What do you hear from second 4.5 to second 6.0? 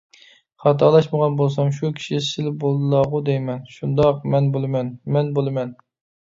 بولىمەن، مەن بولىمەن.